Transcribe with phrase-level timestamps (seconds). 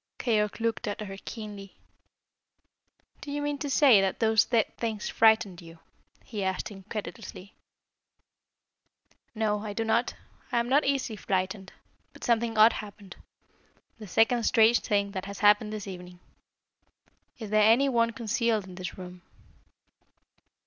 [0.17, 1.75] Keyork looked at her keenly.
[3.21, 5.77] "Do you mean to say that those dead things frightened you?"
[6.23, 7.53] he asked incredulously.
[9.35, 10.15] "No; I do not.
[10.51, 11.71] I am not easily frightened.
[12.13, 13.15] But something odd happened
[13.99, 16.19] the second strange thing that has happened this evening.
[17.37, 19.21] Is there any one concealed in this room?"